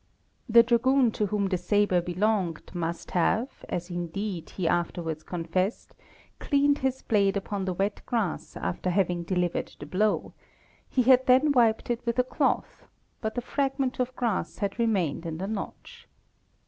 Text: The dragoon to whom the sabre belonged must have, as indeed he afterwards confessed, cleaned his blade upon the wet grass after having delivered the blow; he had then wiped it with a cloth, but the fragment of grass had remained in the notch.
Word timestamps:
The 0.49 0.63
dragoon 0.63 1.11
to 1.11 1.27
whom 1.27 1.49
the 1.49 1.59
sabre 1.59 2.01
belonged 2.01 2.71
must 2.73 3.11
have, 3.11 3.63
as 3.69 3.91
indeed 3.91 4.49
he 4.49 4.67
afterwards 4.67 5.21
confessed, 5.21 5.93
cleaned 6.39 6.79
his 6.79 7.03
blade 7.03 7.37
upon 7.37 7.65
the 7.65 7.73
wet 7.75 8.01
grass 8.07 8.57
after 8.57 8.89
having 8.89 9.21
delivered 9.21 9.75
the 9.77 9.85
blow; 9.85 10.33
he 10.89 11.03
had 11.03 11.27
then 11.27 11.51
wiped 11.51 11.91
it 11.91 12.03
with 12.03 12.17
a 12.17 12.23
cloth, 12.23 12.87
but 13.21 13.35
the 13.35 13.41
fragment 13.41 13.99
of 13.99 14.15
grass 14.15 14.57
had 14.57 14.79
remained 14.79 15.23
in 15.23 15.37
the 15.37 15.45
notch. 15.45 16.07